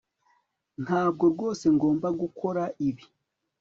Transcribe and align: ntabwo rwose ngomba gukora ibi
ntabwo 0.83 1.23
rwose 1.33 1.65
ngomba 1.75 2.07
gukora 2.21 2.63
ibi 2.87 3.05